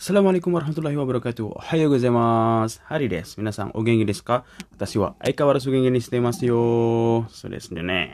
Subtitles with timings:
[0.00, 1.60] Assalamualaikum warahmatullahi wabarakatuh.
[1.60, 2.80] Ohayo gozaimasu.
[2.88, 3.36] Hari desu.
[3.36, 4.48] Minasan, o genki desu ka?
[4.72, 6.60] Watashi wa aikawarazu genki ni shite masu yo.
[7.28, 8.08] So desu ne.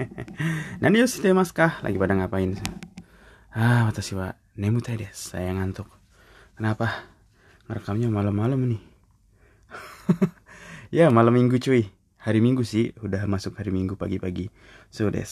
[0.80, 1.84] Nani yo shite ka?
[1.84, 2.56] Lagi pada ngapain?
[3.52, 5.36] Ah, watashi wa nemutai desu.
[5.36, 5.84] Saya ngantuk.
[6.56, 7.04] Kenapa?
[7.68, 8.80] Ngerekamnya malam-malam nih.
[10.96, 11.92] ya, malam minggu cuy.
[12.22, 14.46] Hari minggu sih, udah masuk hari minggu pagi-pagi.
[14.94, 15.26] So, des.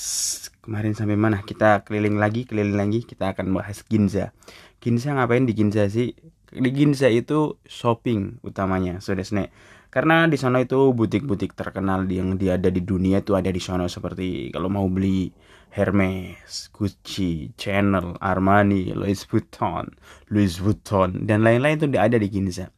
[0.59, 1.39] Kemarin sampai mana?
[1.41, 3.07] Kita keliling lagi, keliling lagi.
[3.07, 4.35] Kita akan bahas Ginza.
[4.81, 6.17] Ginza ngapain di Ginza sih?
[6.51, 8.99] Di Ginza itu shopping utamanya.
[8.99, 9.53] So, des, nek.
[9.91, 13.91] Karena di sana itu butik-butik terkenal yang dia ada di dunia itu ada di sana
[13.91, 15.35] seperti kalau mau beli
[15.75, 19.91] Hermes, Gucci, Chanel, Armani, Louis Vuitton,
[20.31, 22.71] Louis Vuitton dan lain-lain itu ada di Ginza.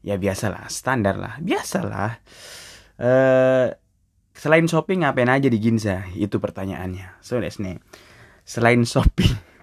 [0.00, 2.20] Ya biasalah, standar lah, biasalah
[3.00, 3.68] uh,
[4.34, 6.04] selain shopping ngapain aja di Ginza?
[6.16, 7.22] Itu pertanyaannya.
[7.24, 7.80] So nih.
[8.44, 9.53] Selain shopping.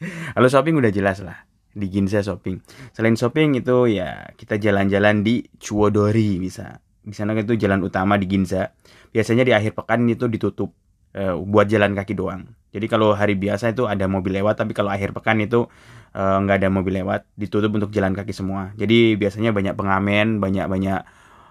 [0.34, 1.46] Kalau shopping udah jelas lah.
[1.68, 2.58] Di Ginza shopping.
[2.90, 6.80] Selain shopping itu ya kita jalan-jalan di Chuodori bisa.
[7.04, 8.74] Di sana itu jalan utama di Ginza.
[9.14, 10.74] Biasanya di akhir pekan itu ditutup
[11.14, 12.50] uh, buat jalan kaki doang.
[12.68, 15.70] Jadi kalau hari biasa itu ada mobil lewat, tapi kalau akhir pekan itu
[16.12, 18.76] nggak uh, ada mobil lewat, ditutup untuk jalan kaki semua.
[18.76, 21.00] Jadi biasanya banyak pengamen, banyak banyak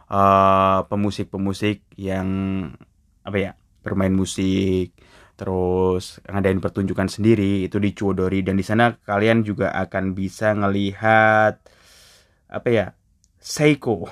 [0.08, 2.28] pemusik pemusik-pemusik yang
[3.28, 3.52] apa ya
[3.84, 4.96] bermain musik
[5.38, 11.62] terus ngadain pertunjukan sendiri itu di Chuodori dan di sana kalian juga akan bisa ngelihat
[12.50, 12.86] apa ya
[13.38, 14.10] Seiko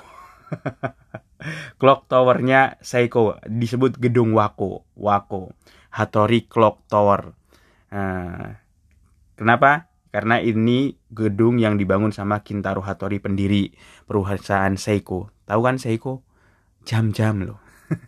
[1.82, 5.50] clock towernya Seiko disebut gedung Wako Wako
[5.90, 7.34] Hattori Clock Tower
[7.90, 8.62] nah,
[9.34, 13.68] kenapa karena ini gedung yang dibangun sama Kintaro Hattori pendiri
[14.08, 15.28] perusahaan Seiko.
[15.44, 16.24] Tahu kan Seiko?
[16.88, 17.60] Jam-jam loh.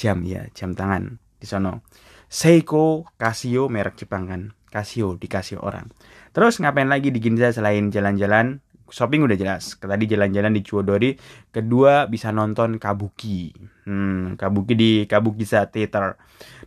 [0.00, 1.84] jam ya, jam tangan di sono.
[2.30, 4.42] Seiko Casio merek Jepang kan.
[4.70, 5.90] Casio dikasih orang.
[6.30, 8.62] Terus ngapain lagi di Ginza selain jalan-jalan?
[8.86, 9.74] Shopping udah jelas.
[9.82, 11.18] Tadi jalan-jalan di Chuodori.
[11.50, 13.50] Kedua bisa nonton kabuki.
[13.86, 16.14] Hmm, kabuki di Kabukiza Theater.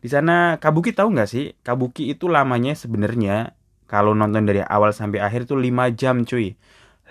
[0.03, 1.55] Di sana kabuki tahu nggak sih?
[1.63, 3.55] Kabuki itu lamanya sebenarnya
[3.93, 6.57] kalau nonton dari awal sampai akhir tuh 5 jam cuy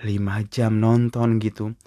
[0.03, 1.78] 5 jam nonton gitu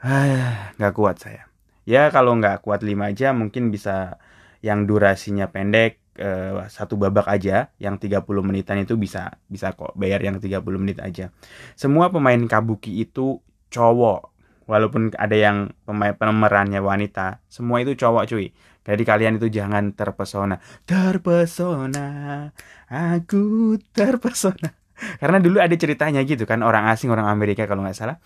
[0.00, 1.44] ah nggak kuat saya
[1.84, 4.16] ya kalau nggak kuat 5 jam mungkin bisa
[4.62, 10.22] yang durasinya pendek eh, satu babak aja yang 30 menitan itu bisa bisa kok bayar
[10.22, 11.34] yang 30 menit aja
[11.74, 14.30] semua pemain kabuki itu cowok
[14.70, 20.58] walaupun ada yang pemain pemerannya wanita semua itu cowok cuy jadi kalian itu jangan terpesona.
[20.82, 22.50] Terpesona,
[22.90, 24.74] aku terpesona.
[25.22, 28.18] Karena dulu ada ceritanya gitu kan orang asing orang Amerika kalau nggak salah.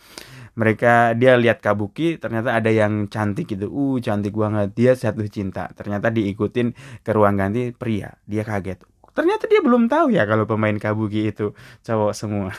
[0.57, 3.69] Mereka dia lihat kabuki ternyata ada yang cantik gitu.
[3.69, 4.73] Uh cantik banget.
[4.73, 5.69] Dia jatuh cinta.
[5.77, 6.73] Ternyata diikutin
[7.05, 8.17] ke ruang ganti pria.
[8.25, 8.81] Dia kaget.
[9.13, 11.53] Ternyata dia belum tahu ya kalau pemain kabuki itu
[11.85, 12.53] cowok semua.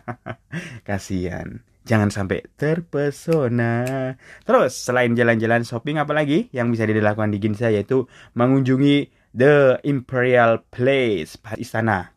[0.88, 1.60] Kasihan
[1.90, 4.14] jangan sampai terpesona.
[4.46, 8.06] Terus selain jalan-jalan shopping apalagi yang bisa dilakukan di Ginza yaitu
[8.38, 12.14] mengunjungi The Imperial Place istana.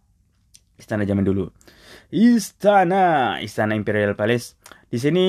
[0.78, 1.50] Istana zaman dulu.
[2.14, 4.54] Istana, Istana Imperial Palace.
[4.94, 5.26] Di sini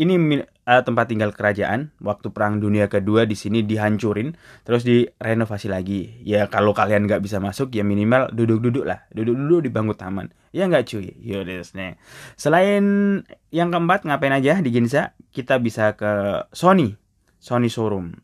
[0.00, 1.92] ini uh, tempat tinggal kerajaan.
[2.00, 4.32] Waktu Perang Dunia Kedua di sini dihancurin
[4.64, 6.24] terus direnovasi lagi.
[6.24, 9.04] Ya kalau kalian nggak bisa masuk ya minimal duduk-duduk lah.
[9.12, 10.32] Duduk-duduk di bangku taman.
[10.56, 11.12] Ya nggak cuy?
[11.20, 11.60] Yaudah
[12.40, 12.84] selain
[13.52, 15.12] yang keempat ngapain aja di Ginza?
[15.36, 16.96] Kita bisa ke Sony.
[17.36, 18.16] Sony showroom.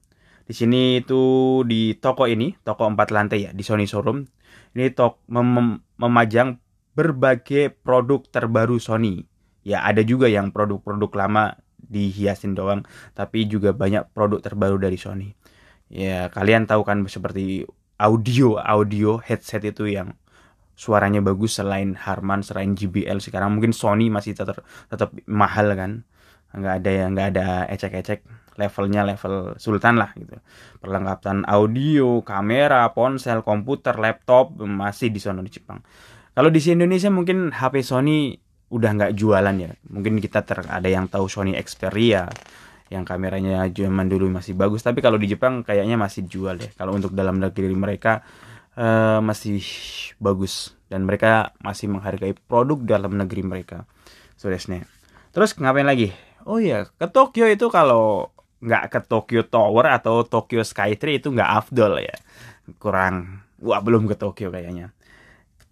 [0.48, 4.25] Di sini itu di toko ini toko empat lantai ya di Sony showroom.
[4.72, 6.56] Ini tok mem memajang
[6.96, 9.33] berbagai produk terbaru Sony
[9.64, 12.84] ya ada juga yang produk-produk lama dihiasin doang
[13.16, 15.32] tapi juga banyak produk terbaru dari Sony.
[15.88, 17.64] Ya kalian tahu kan seperti
[18.00, 20.16] audio audio headset itu yang
[20.75, 23.54] suaranya bagus selain Harman selain JBL sekarang.
[23.56, 26.04] Mungkin Sony masih tetap tetap mahal kan.
[26.54, 28.20] Nggak ada yang nggak ada ecek-ecek.
[28.54, 30.38] Levelnya level sultan lah gitu.
[30.78, 35.82] Perlengkapan audio kamera ponsel komputer laptop masih di Sony Jepang.
[36.34, 38.44] Kalau di Indonesia mungkin HP Sony
[38.74, 39.70] udah nggak jualan ya.
[39.87, 42.26] Mungkin kita ter ada yang tahu Sony Xperia
[42.90, 44.82] yang kameranya zaman dulu masih bagus.
[44.82, 48.26] Tapi kalau di Jepang kayaknya masih jual deh kalau untuk dalam negeri mereka
[48.75, 49.62] uh, masih
[50.19, 50.75] bagus.
[50.90, 53.87] Dan mereka masih menghargai produk dalam negeri mereka.
[54.34, 54.50] So
[55.31, 56.10] terus ngapain lagi?
[56.44, 61.50] Oh iya ke Tokyo itu kalau nggak ke Tokyo Tower atau Tokyo Skytree itu nggak
[61.62, 62.16] afdol ya.
[62.82, 63.46] Kurang.
[63.62, 64.90] Wah belum ke Tokyo kayaknya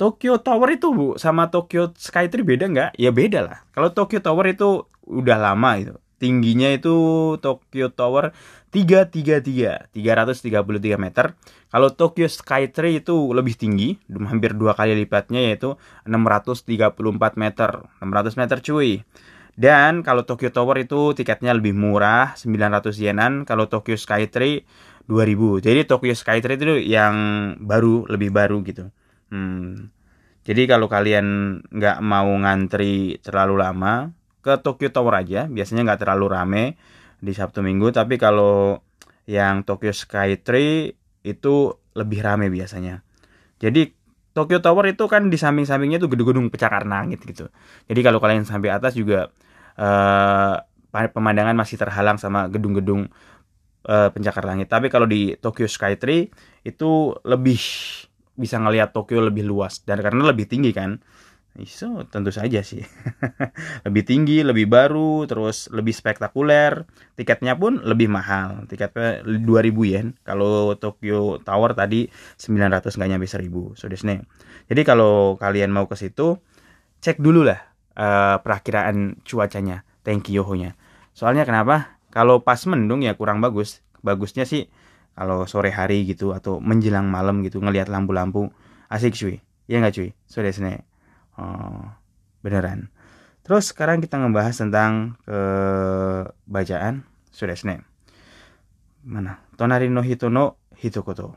[0.03, 2.91] Tokyo Tower itu bu sama Tokyo Skytree beda nggak?
[2.99, 3.63] Ya beda lah.
[3.71, 5.95] Kalau Tokyo Tower itu udah lama itu.
[6.23, 6.95] tingginya itu
[7.43, 8.31] Tokyo Tower
[8.71, 11.35] 333 333 meter
[11.67, 15.75] kalau Tokyo Skytree itu lebih tinggi hampir dua kali lipatnya yaitu
[16.07, 16.95] 634
[17.35, 19.03] meter 600 meter cuy
[19.59, 24.63] dan kalau Tokyo Tower itu tiketnya lebih murah 900 yenan kalau Tokyo Skytree
[25.11, 27.15] 2000 jadi Tokyo Skytree itu yang
[27.59, 28.95] baru lebih baru gitu
[29.33, 29.89] hmm.
[30.45, 34.13] jadi kalau kalian nggak mau ngantri terlalu lama
[34.43, 35.47] ke Tokyo Tower aja.
[35.47, 36.65] Biasanya nggak terlalu rame
[37.23, 38.83] di Sabtu Minggu tapi kalau
[39.31, 41.55] yang Tokyo Skytree itu
[41.95, 43.07] lebih rame biasanya.
[43.63, 43.95] Jadi
[44.35, 47.47] Tokyo Tower itu kan di samping-sampingnya itu gedung-gedung pencakar langit gitu.
[47.87, 49.31] Jadi kalau kalian sampai atas juga
[49.79, 50.57] uh,
[50.91, 53.07] pemandangan masih terhalang sama gedung-gedung
[53.87, 54.67] uh, pencakar langit.
[54.67, 56.33] Tapi kalau di Tokyo Skytree
[56.67, 56.91] itu
[57.23, 57.63] lebih
[58.35, 61.01] bisa ngelihat Tokyo lebih luas dan karena lebih tinggi kan
[61.69, 62.81] So, tentu saja sih.
[63.87, 66.89] lebih tinggi, lebih baru, terus lebih spektakuler.
[67.13, 68.65] Tiketnya pun lebih mahal.
[68.65, 69.45] Tiketnya 2000
[69.85, 70.17] yen.
[70.25, 72.09] Kalau Tokyo Tower tadi
[72.41, 73.77] 900 nggak nyampe 1000.
[73.77, 74.25] So, desne.
[74.73, 76.41] Jadi kalau kalian mau ke situ,
[77.05, 77.61] cek dulu lah
[78.01, 80.73] uh, perakiraan cuacanya, thank you nya
[81.13, 82.01] Soalnya kenapa?
[82.09, 83.85] Kalau pas mendung ya kurang bagus.
[84.01, 84.73] Bagusnya sih
[85.13, 88.49] kalau sore hari gitu atau menjelang malam gitu ngelihat lampu-lampu
[88.89, 89.37] asik cuy.
[89.71, 90.11] Ya nggak cuy?
[90.27, 90.85] So, desne
[91.39, 91.89] oh,
[92.43, 92.91] beneran
[93.43, 97.03] terus sekarang kita ngebahas tentang ke eh, bacaan
[97.35, 97.83] sudah sne
[99.03, 101.35] mana tonari no hito no hitokoto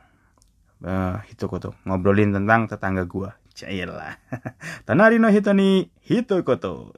[0.85, 4.19] uh, hitokoto ngobrolin tentang tetangga gua Cailah.
[4.83, 6.91] Tonari no hito ni hitokoto.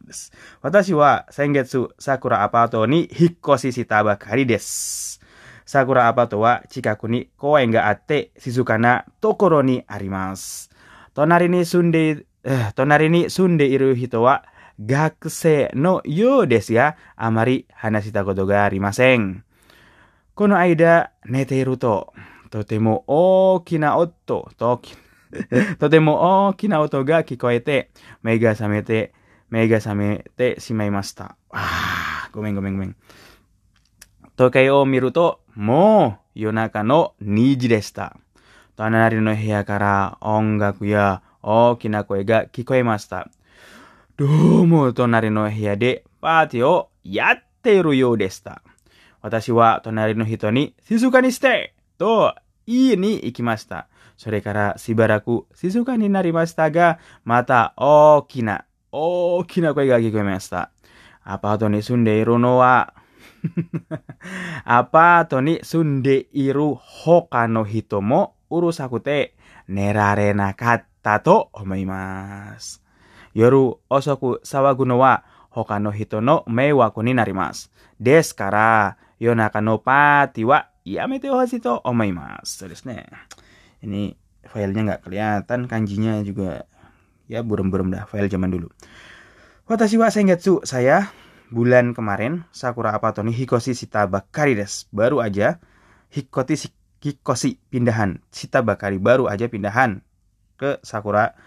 [0.66, 5.22] Watashi wa sengetsu sakura apato ni hikkoshi shita bakari desu.
[5.68, 10.72] 桜アパートは近くに公園があって静かなところにあります。
[11.14, 12.26] 隣に住んで、
[12.76, 14.46] 隣に住んでいる人は
[14.84, 19.44] 学生のようですが、あまり話したことがありません。
[20.36, 22.14] この間、寝ていると、
[22.50, 24.14] とても大きな音
[24.56, 24.80] と、
[25.80, 27.90] とても大きな音が聞こえて、
[28.22, 29.14] 目が覚めて、
[29.50, 31.36] 目が覚めてしまいました。
[31.50, 32.96] ああ、ごめんごめんごめん。
[34.38, 38.16] 時計を見ると、もう夜中の2時でした。
[38.76, 43.32] 隣の部屋から音楽や大きな声が聞こえました。
[44.16, 48.62] どうも隣の部屋でパーティーをやっているようでした。
[49.24, 52.36] 私は隣の人に静かにしてと
[52.68, 53.88] 言いに行きました。
[54.18, 60.70] それからしばらく静かになりましたが、また大きな、大きな声が聞こえました。
[61.24, 62.94] アパートに住んでいるのは
[64.80, 69.38] apa Toni sunde iru hokano hitomo urusakute
[69.68, 72.80] nerarena kata to omaimas.
[73.38, 75.22] Yoru osoku sawaguno wa
[75.54, 77.70] hokano Hitono no meiwaku ni narimas.
[78.00, 81.28] Des kara yonaka no pati wa yamete
[81.62, 82.58] to omaimas.
[82.58, 82.68] So.
[83.78, 84.16] Ini
[84.48, 86.66] filenya nggak kelihatan, kanjinya juga
[87.30, 88.72] ya burem-burem dah file zaman dulu.
[89.68, 91.12] Watashi wa sengetsu, saya
[91.50, 94.88] bulan kemarin Sakura Apatoni Hikoshi Shita Bakari des.
[94.92, 95.60] Baru aja
[96.12, 96.72] Hikoshi
[97.04, 100.02] Hikoshi pindahan Shita Bakari baru aja pindahan
[100.58, 101.38] ke Sakura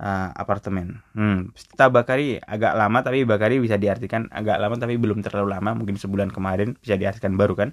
[0.00, 1.00] uh, apartemen.
[1.16, 5.96] Hmm, Bakari agak lama tapi Bakari bisa diartikan agak lama tapi belum terlalu lama, mungkin
[5.96, 7.68] sebulan kemarin bisa diartikan baru kan.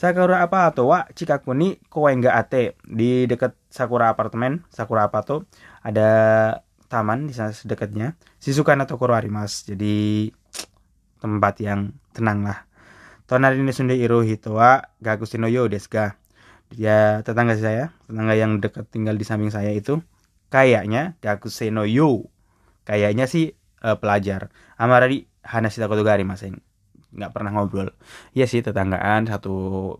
[0.00, 5.24] Sakura apa atau wa Cikakuni Koenga Ate di dekat Sakura apartemen, Sakura apa
[5.84, 6.10] ada
[6.86, 8.14] taman di sana sedekatnya.
[8.38, 9.66] Shizukan atau Arimas.
[9.66, 10.30] Jadi
[11.26, 12.62] tempat yang tenang lah.
[13.26, 15.90] Tonari ini sunde iru hitoa gakusino yo desu
[16.70, 20.02] Dia tetangga saya, tetangga yang dekat tinggal di samping saya itu
[20.46, 22.30] kayaknya Gakusei no Yo
[22.86, 24.54] kayaknya sih uh, pelajar.
[24.78, 26.62] Amarari Hanashita Kotogari masing
[27.16, 27.90] nggak pernah ngobrol.
[28.36, 29.54] Iya sih tetanggaan satu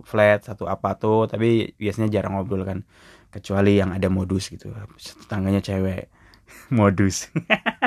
[0.05, 2.87] flat satu apa tuh tapi biasanya jarang ngobrol kan.
[3.31, 4.71] Kecuali yang ada modus gitu.
[5.27, 6.09] Tetangganya cewek.
[6.79, 7.31] Modus.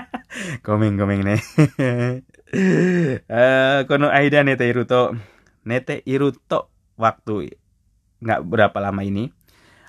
[0.65, 1.41] Komeng komeng nih
[2.53, 5.13] uh, kono aida nete iruto.
[5.65, 7.53] Nete iruto waktu
[8.21, 9.29] nggak berapa lama ini.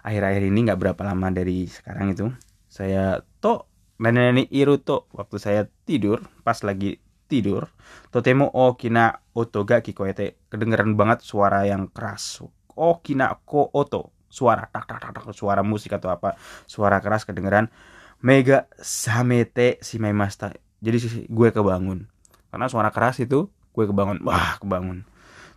[0.00, 2.26] Akhir-akhir ini nggak berapa lama dari sekarang itu.
[2.68, 3.68] Saya to
[4.00, 6.96] nenek iruto waktu saya tidur pas lagi
[7.28, 7.68] tidur
[8.08, 10.48] totemo okina oto ga kikoete.
[10.52, 12.44] Kedengeran banget suara yang keras.
[12.76, 14.12] Okina ko oto.
[14.30, 16.38] Suara tak tak tak tak suara musik atau apa.
[16.68, 17.72] Suara keras kedengeran.
[18.20, 22.08] Mega samete si memasta jadi gue kebangun
[22.50, 25.06] karena suara keras itu gue kebangun wah kebangun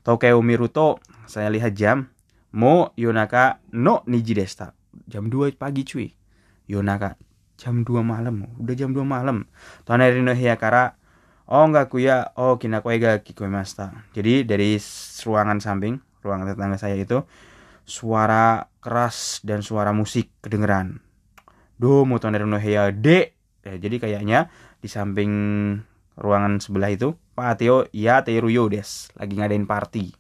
[0.03, 2.13] Tokyo Miruto saya lihat jam
[2.53, 4.77] mo yonaka no niji desta
[5.09, 6.07] jam 2 pagi cuy
[6.69, 7.19] Yonaka
[7.59, 9.50] jam 2 malam udah jam 2 malam
[9.83, 11.03] Toneri no Hiyakara
[11.43, 13.91] Oh enggak kuya, oh kinakoega kikoimasta.
[14.15, 14.79] Jadi dari
[15.27, 17.19] ruangan samping, ruangan tetangga saya itu
[17.83, 21.03] suara keras dan suara musik kedengeran.
[21.75, 23.35] Do motonero no heya de.
[23.63, 25.31] Ya, jadi kayaknya di samping
[26.17, 30.13] ruangan sebelah itu Pak Teo ya Teruyo des lagi ngadain party.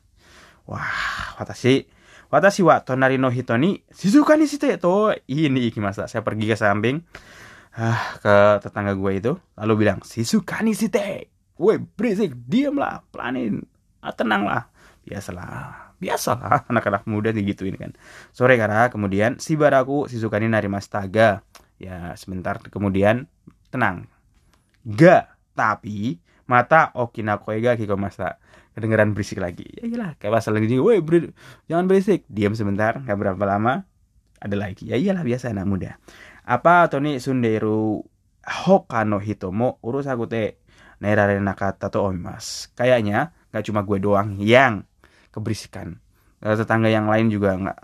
[0.65, 1.85] Wah, watashi
[2.33, 6.09] watashi wa tonari no hito ni shizuka ni shite to ini ikimasa.
[6.09, 7.05] Saya pergi ke samping
[7.77, 11.29] ah, ke tetangga gue itu lalu bilang Shizuka ni shite.
[11.53, 13.61] Woi, berisik, diamlah, pelanin.
[14.01, 14.73] Ah, tenanglah.
[15.05, 15.93] Biasalah.
[16.01, 17.93] Biasalah anak-anak muda digituin kan.
[18.33, 21.45] Sore karena kemudian si baraku Shizukani narimastaga.
[21.77, 23.29] Ya, sebentar kemudian
[23.69, 24.09] tenang.
[24.83, 26.19] Ga, tapi
[26.49, 28.37] mata Okina Koega Kikomasa
[28.73, 29.69] kedengeran berisik lagi.
[29.79, 31.31] Ya iyalah kayak pasal lagi woi ber
[31.69, 32.25] jangan berisik.
[32.27, 33.85] Diam sebentar nggak berapa lama
[34.41, 34.89] ada lagi.
[34.89, 35.91] Ya iyalah biasa anak muda.
[36.43, 38.03] Apa Tony Sunderu
[38.43, 40.59] Hokano Hitomo urus aku teh
[40.99, 44.83] nerare nakata to omimas kayaknya nggak cuma gue doang yang
[45.31, 46.01] keberisikan.
[46.43, 47.79] Eh, tetangga yang lain juga nggak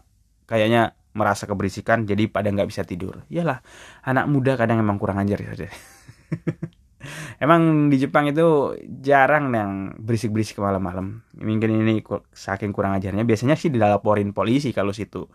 [0.49, 3.23] kayaknya merasa keberisikan jadi pada nggak bisa tidur.
[3.31, 3.63] Iyalah
[4.03, 5.53] anak muda kadang emang kurang ajar ya
[7.43, 11.23] Emang di Jepang itu jarang yang berisik-berisik malam-malam.
[11.39, 12.03] Mungkin ini
[12.35, 13.23] saking kurang ajarnya.
[13.23, 15.27] Biasanya sih dilaporin polisi kalau situ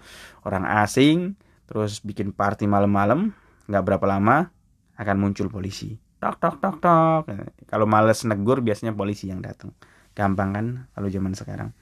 [0.44, 3.32] orang asing terus bikin party malam-malam,
[3.72, 4.52] nggak berapa lama
[5.00, 5.96] akan muncul polisi.
[6.20, 7.22] Tok tok tok tok.
[7.68, 9.72] Kalau males negur biasanya polisi yang datang.
[10.12, 11.72] Gampang kan kalau zaman sekarang.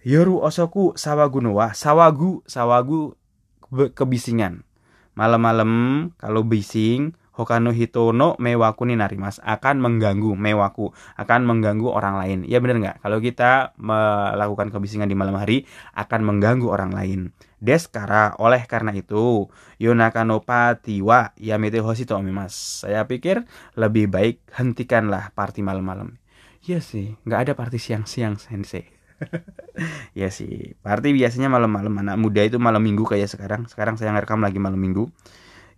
[0.00, 1.76] Yoru osoku sawagu no wa.
[1.76, 3.16] Sawagu, sawagu
[3.68, 4.64] kebisingan.
[5.12, 5.70] Malam-malam
[6.16, 12.38] kalau bising Hokano hito no mewaku ni narimas akan mengganggu mewaku akan mengganggu orang lain.
[12.42, 12.96] Ya bener nggak?
[13.06, 15.62] Kalau kita melakukan kebisingan di malam hari
[15.94, 17.20] akan mengganggu orang lain.
[17.62, 19.46] Deskara oleh karena itu
[19.78, 23.46] yonaka no pati wa yamete hosito omimas saya pikir
[23.78, 26.18] lebih baik hentikanlah party malam-malam.
[26.66, 28.90] Iya sih nggak ada party siang-siang sensei.
[30.12, 31.94] Ya sih party biasanya malam-malam.
[32.02, 33.64] Anak muda itu malam minggu kayak sekarang.
[33.70, 35.08] Sekarang saya ngerekam lagi malam minggu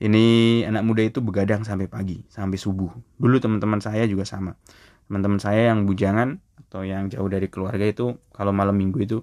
[0.02, 0.24] ini
[0.66, 2.90] anak muda itu begadang sampai pagi sampai subuh.
[3.22, 4.58] Dulu teman-teman saya juga sama.
[5.06, 9.18] Teman-teman saya yang bujangan atau yang jauh dari keluarga itu kalau malam minggu itu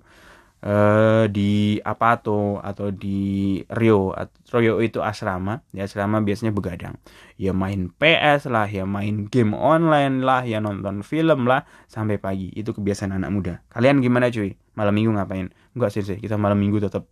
[0.60, 4.16] eh di Apato atau di Rio
[4.56, 5.60] Rio itu asrama.
[5.68, 6.96] Di asrama biasanya begadang.
[7.36, 12.56] Ya main PS lah ya main game online lah ya nonton film lah sampai pagi.
[12.56, 13.54] Itu kebiasaan anak muda.
[13.68, 14.56] Kalian gimana cuy?
[14.80, 15.52] Malam minggu ngapain?
[15.76, 16.16] Enggak sih sih.
[16.24, 17.12] Kita malam minggu tetap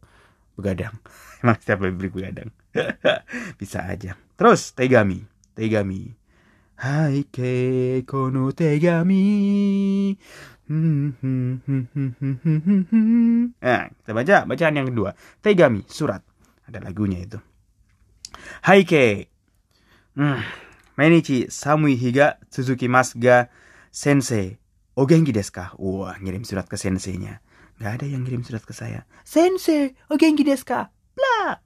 [0.58, 0.98] begadang
[1.46, 2.50] emang setiap hari begadang
[3.62, 5.24] bisa aja terus tegami
[5.54, 6.18] tegami
[6.78, 9.26] Hai ke kono tegami
[13.58, 15.16] Nah, kita baca bacaan yang kedua.
[15.40, 16.22] Tegami, surat.
[16.68, 17.40] Ada lagunya itu.
[18.62, 19.32] Hai ke.
[20.20, 20.44] Hmm.
[21.00, 23.50] Mainichi samui higa tsuzukimasu ga
[23.90, 24.60] sensei.
[24.94, 25.74] O genki desu ka?
[25.80, 27.42] Wah, ngirim surat ke senseinya.
[27.82, 29.06] Ada yang ngirim surat ke saya.
[29.22, 30.90] Sensei, o genki desu ka?
[31.14, 31.62] Bla.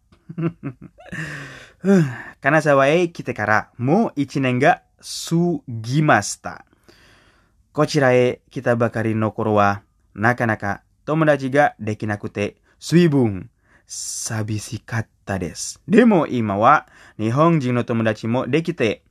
[2.43, 6.65] Karena sawae kite kara mo ichi nen ga sugimasta.
[7.73, 9.81] こちらへ来たばかりの頃は、
[10.13, 13.49] なかなか友達ができなくて、随分
[13.87, 15.81] 寂しかったです。
[15.87, 16.87] でも今は
[17.17, 19.03] 日本人の友達もできて、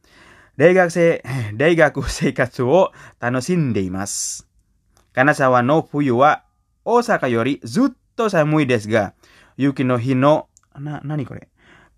[0.59, 4.47] 大学生、大学生活を楽しんでいます。
[5.15, 6.45] 金沢の冬は
[6.85, 9.15] 大阪よりずっと寒いですが、
[9.57, 11.49] 雪の日の、な、なにこれ？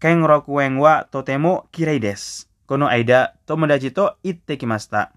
[0.00, 2.50] 兼六園はとても綺麗です。
[2.66, 5.12] この間、友達と行ってきました。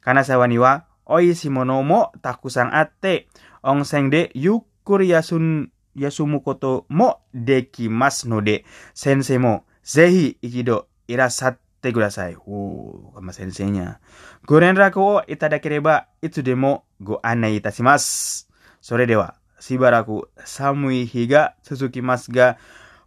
[0.00, 3.28] 金沢には美味しいものもたくさんあって、
[3.62, 8.64] 温泉でゆっくり休ん休むこともできますので、
[8.94, 12.36] 先生もぜひ一度いらっしゃってください。
[12.46, 13.98] おー、sama senseinya.
[14.46, 18.47] Go renraku o itadakereba itu demo go anai itasimasu.
[18.81, 22.57] それでは、しばらく寒い日が続きますが、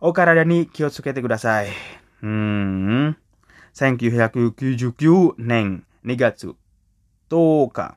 [0.00, 1.68] お体に気をつけてください。
[2.22, 3.16] うーん。
[3.74, 6.54] 1999年2月
[7.28, 7.96] 10日。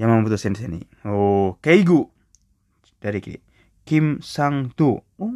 [0.00, 0.88] Yamamoto Sensei nih.
[1.04, 2.08] Oh, Keigu.
[3.00, 3.44] Dari Ki-
[3.84, 4.88] Kim Sang Tu.
[5.20, 5.34] Oh,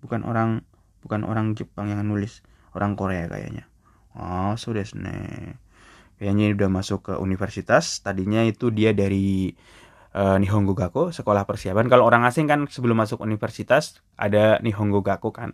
[0.00, 0.64] bukan orang
[1.04, 2.40] bukan orang Jepang yang nulis,
[2.72, 3.68] orang Korea kayaknya.
[4.16, 5.58] Oh, so desu ne.
[6.16, 8.00] Kayaknya udah masuk ke universitas.
[8.00, 9.52] Tadinya itu dia dari
[10.15, 11.85] eh, Nihongo Gakko, sekolah persiapan.
[11.91, 15.53] Kalau orang asing kan sebelum masuk universitas ada Nihongo Gakko kan,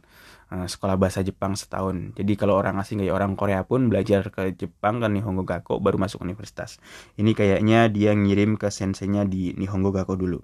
[0.51, 2.15] eh, sekolah bahasa Jepang setahun.
[2.15, 6.00] Jadi kalau orang asing kayak orang Korea pun belajar ke Jepang kan Nihongo Gakko baru
[6.00, 6.79] masuk universitas.
[7.19, 10.39] Ini kayaknya dia ngirim ke senseinya di Nihongo Gakko dulu.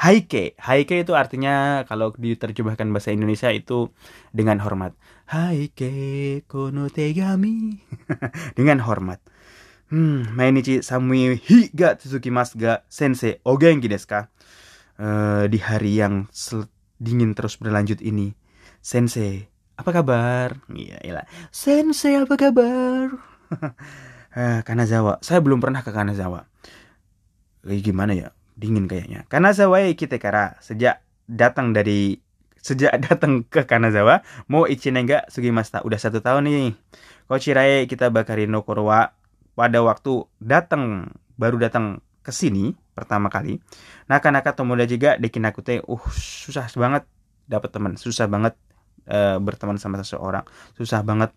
[0.00, 3.90] Haike, Haike itu artinya kalau diterjemahkan bahasa Indonesia itu
[4.30, 4.94] dengan hormat.
[5.26, 7.82] Haike kono tegami.
[8.58, 9.18] dengan hormat.
[9.86, 14.26] Hmm, mainichi samui hi ga tsukimasu ga sensei ogenki desu ka?
[14.98, 16.26] Uh, di hari yang
[16.98, 18.34] dingin terus berlanjut ini.
[18.82, 19.46] Sensei,
[19.78, 20.58] apa kabar?
[20.72, 21.22] Iya, iya.
[21.54, 23.14] Sensei, apa kabar?
[24.34, 25.22] uh, Kanazawa.
[25.22, 26.50] Saya belum pernah ke Kanazawa.
[27.62, 28.34] Eh, gimana ya?
[28.58, 29.22] Dingin kayaknya.
[29.30, 30.98] Kanazawa ya kita kara sejak
[31.30, 32.18] datang dari
[32.58, 36.74] sejak datang ke Kanazawa mau ichinenga sugimasta udah satu tahun nih
[37.30, 39.14] Kochirae kita bakari no korwa
[39.56, 43.58] pada waktu datang baru datang ke sini pertama kali.
[44.06, 47.08] Naka-naka tomoda juga dekin aku teh uh susah banget
[47.48, 48.54] dapat teman susah banget
[49.08, 50.44] uh, berteman sama seseorang
[50.76, 51.32] susah banget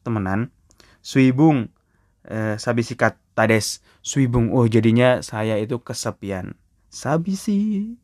[0.00, 0.48] temenan.
[1.04, 1.68] Suibung
[2.26, 6.56] uh, sabisikat tades suibung oh jadinya saya itu kesepian.
[6.88, 7.94] Sabisi.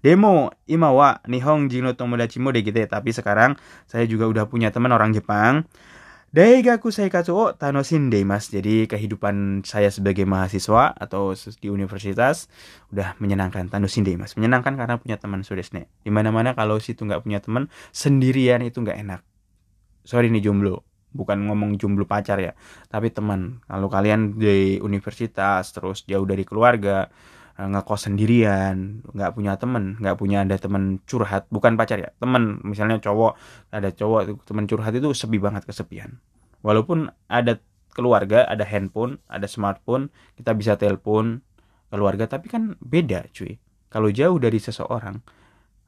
[0.00, 5.12] Demo imawa nihong jino tomodachi mo gitu tapi sekarang saya juga udah punya teman orang
[5.12, 5.68] Jepang
[6.30, 7.50] Daigaku Saikatsu o
[8.22, 8.44] mas.
[8.54, 12.46] Jadi kehidupan saya sebagai mahasiswa atau di universitas
[12.94, 13.66] udah menyenangkan.
[14.14, 14.38] mas.
[14.38, 15.90] Menyenangkan karena punya teman sudesne.
[16.06, 19.20] Di mana-mana kalau situ nggak punya teman sendirian itu nggak enak.
[20.06, 20.86] Sorry nih jomblo.
[21.10, 22.54] Bukan ngomong jomblo pacar ya.
[22.86, 23.58] Tapi teman.
[23.66, 27.10] Kalau kalian di universitas terus jauh dari keluarga
[27.68, 32.96] ngekos sendirian nggak punya temen nggak punya ada temen curhat bukan pacar ya temen misalnya
[33.02, 33.36] cowok
[33.68, 36.16] ada cowok temen curhat itu sepi banget kesepian.
[36.64, 37.60] Walaupun ada
[37.92, 40.08] keluarga ada handphone ada smartphone
[40.40, 41.44] kita bisa telepon
[41.92, 43.60] keluarga tapi kan beda cuy.
[43.90, 45.20] Kalau jauh dari seseorang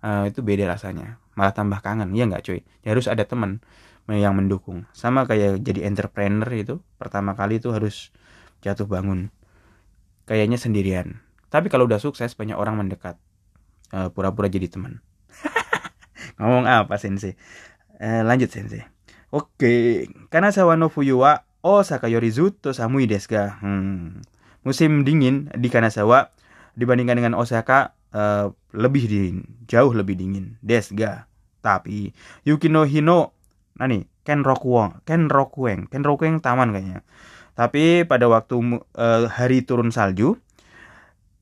[0.03, 2.61] uh, itu beda rasanya malah tambah kangen ya nggak cuy?
[2.85, 3.65] Ya harus ada temen
[4.11, 4.85] yang mendukung.
[4.93, 8.13] Sama kayak jadi entrepreneur itu pertama kali itu harus
[8.61, 9.33] jatuh bangun
[10.27, 11.23] kayaknya sendirian
[11.53, 13.21] tapi kalau udah sukses banyak orang mendekat.
[13.93, 15.05] eh, pura-pura jadi teman.
[16.41, 17.37] Ngomong apa sensei?
[18.01, 18.89] Uh, lanjut sensei.
[19.29, 23.61] Oke, karena sawa no fuyu wa Osaka yori zutto samui desu ga.
[23.61, 24.25] Hmm.
[24.65, 26.33] Musim dingin di Kanazawa
[26.75, 30.57] dibandingkan dengan Osaka uh, lebih dingin, jauh lebih dingin.
[30.65, 31.29] Desu ga.
[31.61, 32.11] Tapi
[32.43, 33.37] Yukino Hino
[33.79, 37.07] nani Ken Rokueng, Ken Rokueng, Ken Rokueng taman kayaknya.
[37.53, 40.41] Tapi pada waktu uh, hari turun salju,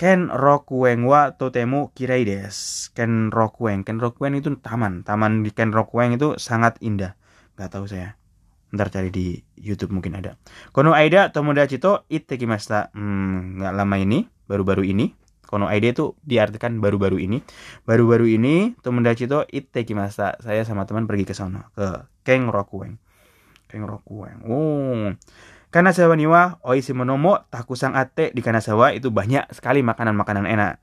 [0.00, 2.88] Ken Rokuen wa totemu kirai des.
[2.96, 3.84] Ken Rokuen.
[3.84, 5.04] Ken Rokuen itu taman.
[5.04, 7.20] Taman di Ken Rokuen itu sangat indah.
[7.60, 8.16] Gak tahu saya.
[8.72, 10.40] Ntar cari di YouTube mungkin ada.
[10.72, 12.88] Kono Aida Tomodachi to kimasta.
[12.96, 15.12] Hmm, nggak lama ini, baru-baru ini.
[15.44, 17.44] Kono Aida itu diartikan baru-baru ini.
[17.84, 19.44] Baru-baru ini Tomodachi to
[19.84, 20.40] kimasta.
[20.40, 22.96] Saya sama teman pergi ke sana ke Ken Rokuen.
[23.70, 24.42] Ken Rokuen.
[24.42, 25.14] Oh.
[25.70, 30.82] Kanazawa ni wa oishi monomo takusang ate di Kanazawa itu banyak sekali makanan-makanan enak.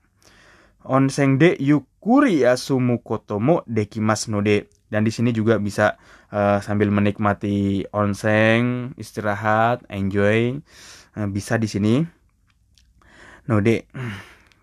[0.88, 4.72] Onsen de yukuri asumu kotomo dekimas no de.
[4.88, 6.00] Dan di sini juga bisa
[6.32, 10.64] uh, sambil menikmati onsen, istirahat, enjoy.
[11.12, 12.08] Uh, bisa di sini.
[13.44, 13.84] No de.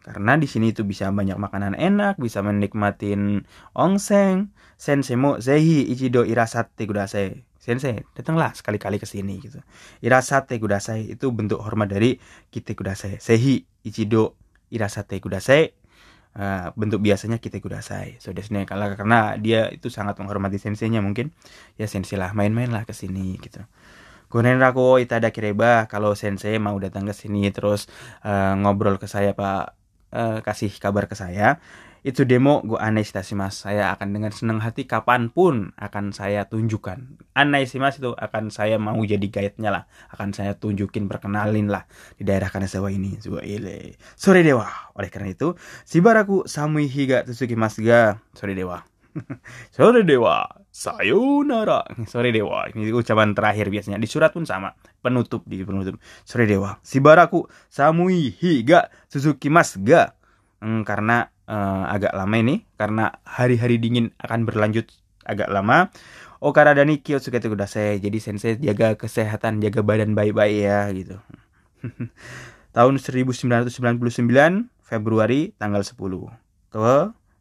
[0.02, 3.46] Karena di sini itu bisa banyak makanan enak, bisa menikmatin
[3.78, 4.50] onsen.
[4.82, 9.58] Sensemo zehi ichido irasate kudasai sensei datanglah sekali-kali ke sini gitu.
[10.06, 12.21] Irasate kudasai itu bentuk hormat dari
[12.54, 13.17] kite kudasai.
[13.17, 14.38] Sehi ichido
[14.69, 15.73] irasate kudasai.
[16.36, 18.21] Uh, bentuk biasanya kite kudasai.
[18.21, 21.34] So desne kalau karena dia itu sangat menghormati senseinya mungkin.
[21.82, 23.65] Ya sensei lah main-main lah ke sini gitu.
[24.30, 27.89] Gonen rako itada kireba kalau sensei mau datang ke sini terus
[28.21, 29.73] uh, ngobrol ke saya pak
[30.13, 31.58] uh, kasih kabar ke saya
[32.06, 33.65] itu demo gue mas.
[33.65, 37.18] Saya akan dengan senang hati kapan pun akan saya tunjukkan.
[37.34, 39.84] Aneh sih mas itu akan saya mau jadi guide-nya lah.
[40.13, 43.18] Akan saya tunjukin perkenalin lah di daerah Kanazawa ini.
[43.18, 44.70] Zuwa ile sore dewa.
[44.94, 48.86] Oleh karena itu si baraku samui higa tsuki mas ga sore dewa.
[49.76, 50.44] Sore dewa.
[50.76, 51.88] Sayonara.
[52.04, 52.68] Sore dewa.
[52.68, 53.96] Ini ucapan terakhir biasanya.
[53.96, 54.76] Di surat pun sama.
[55.00, 55.96] Penutup di penutup.
[56.28, 56.84] Sore dewa.
[56.84, 60.20] Si baraku samui higa Suzuki mas ga
[60.60, 64.90] hmm, karena uh, agak lama ini karena hari-hari dingin akan berlanjut
[65.26, 65.90] agak lama.
[66.44, 71.18] Okara dan Kiyotsuke saya Jadi sensei jaga kesehatan, jaga badan baik-baik ya gitu.
[72.76, 73.72] Tahun 1999
[74.86, 75.96] Februari tanggal 10
[76.70, 76.92] ke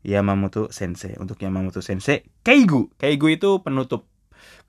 [0.07, 1.19] Yamamoto Sensei.
[1.19, 2.89] Untuk Yamamoto Sensei, Keigu.
[2.97, 4.07] Keigu itu penutup.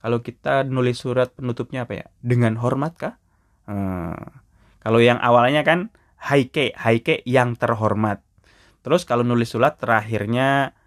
[0.02, 2.06] Kalau kita nulis surat penutupnya apa ya?
[2.19, 3.15] Dengan hormat kah?
[3.69, 4.17] Hmm.
[4.82, 8.24] Kalau yang awalnya kan Haike, Haike yang terhormat.
[8.86, 10.78] Terus kalau nulis surat terakhirnya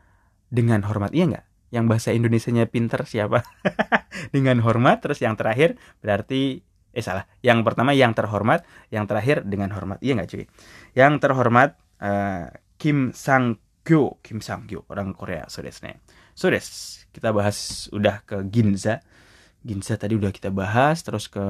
[0.46, 1.46] dengan hormat, iya nggak?
[1.74, 3.42] Yang bahasa Indonesianya pinter siapa?
[4.34, 6.62] dengan hormat, terus yang terakhir berarti
[6.94, 7.26] eh salah.
[7.42, 8.62] Yang pertama yang terhormat,
[8.94, 9.98] yang terakhir dengan hormat.
[9.98, 10.46] Iya nggak cuy?
[10.94, 15.98] Yang terhormat uh, Kim Sang Kyo, Kim Sang Kyo, orang Korea, sodesne.
[16.38, 19.02] Sodes, kita bahas udah ke Ginza.
[19.66, 21.42] Ginza tadi udah kita bahas, terus ke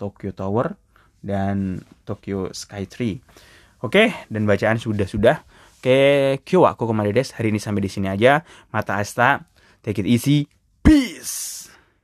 [0.00, 0.80] Tokyo Tower.
[1.20, 3.20] dan Tokyo Sky Tree.
[3.84, 5.44] Oke, dan bacaan sudah-sudah.
[5.80, 8.44] Oke, kyo wa koko Hari ini sampai di sini aja.
[8.68, 9.48] Mata asta.
[9.80, 10.44] Take it easy.
[10.84, 11.59] Peace.